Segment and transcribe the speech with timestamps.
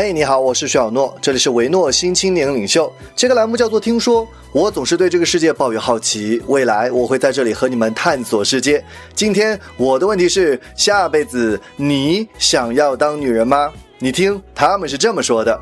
[0.00, 2.88] 嘿，你好，我是徐小诺，这里是维诺新青年领袖。
[3.16, 4.24] 这个栏目叫做“听说”，
[4.54, 8.80] 我总是对这个世界抱有好奇，未来我会在这里和你们探索世界。
[9.16, 13.72] 今天我的问题是：下辈子你想要当女人吗？
[13.98, 15.60] 你听，他们是这么说的。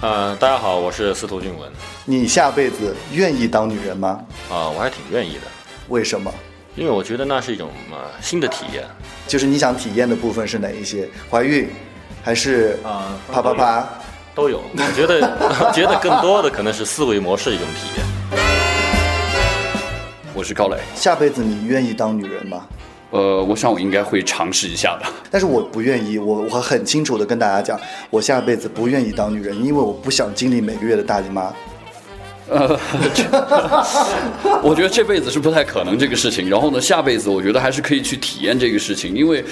[0.00, 1.70] 呃，大家好，我是司徒俊文。
[2.06, 4.24] 你下辈子愿意当女人吗？
[4.50, 5.42] 啊、我还挺愿意的，
[5.88, 6.32] 为什么？
[6.78, 8.84] 因为我觉得那是一种呃新的体验。
[9.26, 11.08] 就是你想体验的部分是哪一些？
[11.28, 11.68] 怀孕，
[12.22, 13.88] 还是啊啪啪啪？
[14.32, 18.06] 都有，我觉得我 觉得更多的可能是思维模式一种体验。
[20.32, 22.64] 我是高磊，下辈子你愿意当女人吗？
[23.10, 25.06] 呃，我想我应该会尝试一下的。
[25.30, 31.52] 但是我不愿意，我我很清楚的跟大家讲，我下辈子不愿意当女人，因为我不想经历每个月的大姨妈。
[32.50, 32.78] 呃，
[33.14, 33.24] 这
[34.62, 36.48] 我觉得这辈子是不太可能这个事情。
[36.48, 39.44] 然后呢，下辈子我觉得还是可以去体验这个事情，因为，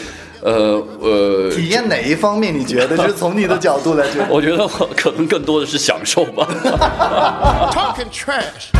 [0.43, 2.57] 呃呃，体验哪一方面？
[2.59, 2.97] 你觉得？
[2.97, 6.47] 就是从你的角度来觉得， 我觉得我可能更多的是享受吧。
[7.73, 8.71] talking trash.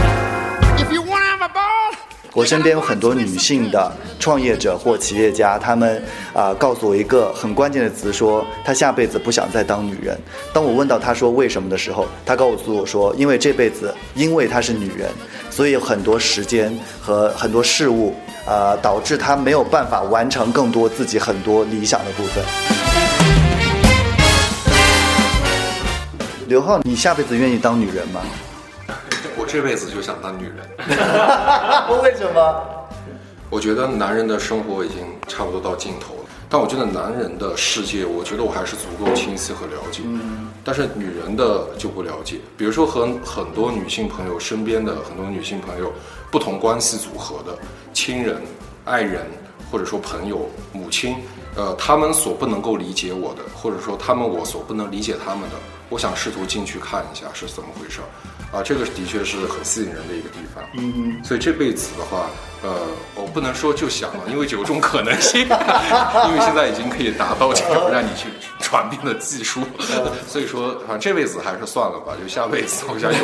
[0.79, 1.95] If you want to have a ball,
[2.37, 6.03] 我身边有很多女性的创业者或企业家，她们
[6.35, 10.15] 啊、告诉我一个很关键的词，说她下辈子不想再当女人。
[10.53, 15.09] 当我问到她说为什么的时候，她告诉我说，因为这辈子因为她是女人，
[15.49, 18.15] 所以有很多时间和很多事物
[18.45, 22.45] 啊、导致她没有办法完成更多自己很多理想的部分。
[26.47, 28.21] 刘浩，你下辈子愿意当女人吗？
[29.57, 30.57] 我这辈子就想当女人。
[32.03, 32.63] 为什么？
[33.49, 40.03] 我觉得男人的生活已经差不多到尽头了，但我觉得男人的世界，我觉得我还是足够清晰和了解。
[40.63, 42.37] 但是女人的就不了解。
[42.55, 45.91] 比如说和很多女性朋友身边的很多女性朋友，
[46.31, 47.57] 不同关系组合的
[47.95, 48.43] 亲人、
[48.85, 49.25] 爱人，
[49.77, 51.17] 或者说朋友、母亲，
[51.55, 55.57] 呃，他们所不能够理解我的，或者说他们我所不能理解他们的，
[55.91, 58.09] 我想试图进去看一下是怎么回事儿。
[58.57, 60.65] 啊，这个的确是很吸引人的一个地方。
[60.79, 62.31] 嗯嗯，所以这辈子的话，
[62.63, 62.87] 呃，
[63.17, 68.29] 我不能说就想了，因为有种可能性，因为现在已经可以达到这种让你去
[68.59, 69.61] 传遍的技术，
[70.27, 73.21] 所以说，反正这辈子还是算了吧，就下辈子，我想勇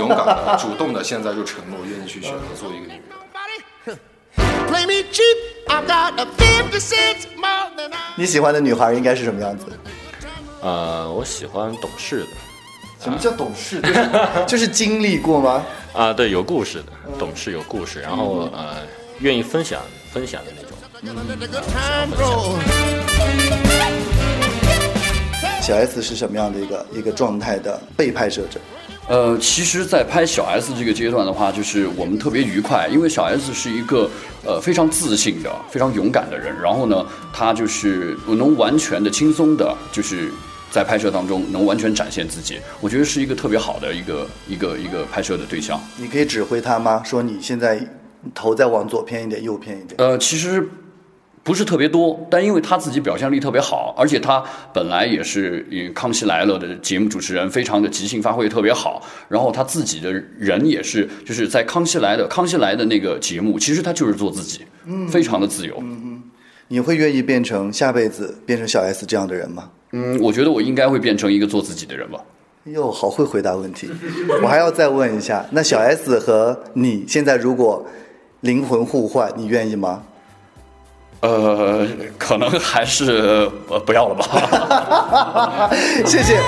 [0.00, 3.00] 勇敢的、主动的，现在就承诺愿意去选择做一个女人。
[3.32, 3.96] buddy,
[4.66, 5.51] play me cheap.
[5.68, 7.90] I've got a 50 cents more.
[8.16, 9.66] 你喜欢的女孩应该是什么样子？
[10.60, 12.26] 呃，我喜欢懂事的
[13.02, 13.80] 什么叫懂事？
[13.80, 14.10] 就是
[14.48, 15.64] 就是经历过吗？
[15.92, 18.76] 啊、对，有故事的，懂事有故事，然后呃，
[19.20, 19.80] 愿意分享
[20.12, 20.70] 分享的那种。
[25.60, 28.60] 小 S 是什么样的一个一个状态的被拍摄者？
[29.08, 34.08] 呃，其实，在拍小 S 这个阶段的话，就是我们特别愉快，因为小 S 是一个
[34.44, 36.54] 呃非常自信的、非常勇敢的人。
[36.62, 40.30] 然后呢，他就是能完全的、轻松的，就是
[40.70, 42.58] 在拍摄当中能完全展现自己。
[42.80, 45.78] 我觉得是一个特别好的一个一个一个拍摄的对象。
[45.96, 47.02] 你可以指挥他吗？
[47.04, 47.84] 说你现在
[48.32, 49.94] 头再往左偏一点，右偏一点。
[49.98, 50.66] 呃，其实
[51.44, 54.42] 不是特别多，但因为他自己表现力特别好，而且他
[54.72, 59.02] 本来也是呃《康熙来了》的节目主持人，非常的即兴发挥特别好。
[59.28, 65.76] 然后他自己的人也是，就是在《康熙来的》《康熙来的》那个节目，其实他就是做自己，嗯非常的自由。
[65.80, 66.22] 嗯嗯
[66.68, 69.68] 你会愿意变成下辈子变成小 S 这样的人吗？
[69.90, 72.18] 嗯，我觉得我应该会变成一个做自己的人吧。
[72.66, 73.90] 哟，好会回答问题。
[74.42, 77.84] 我还要再问一下，那小 S 和你现在如果
[78.40, 80.04] 灵魂互换，你愿意吗？
[81.22, 81.86] 呃，
[82.18, 85.70] 可能还是呃不要了吧。
[86.04, 86.38] 谢谢。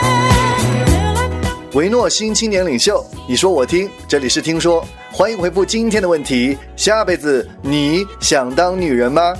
[1.74, 9.32] 维诺新青年领袖，你说我听，这里是听说，欢迎回复今天的问题：下辈子你想当女人吗？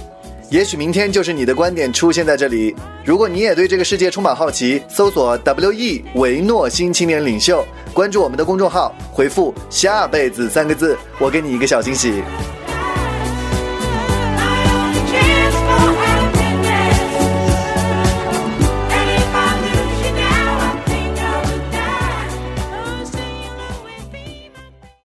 [0.50, 2.75] 也许明天就是你的观点出现在这里。
[3.05, 12.22] 如果你也对这个世界充满好奇，搜索 W E 维诺新青年领袖，关注我们的公众号，回复“下辈子”三个字，我给你一个小惊喜。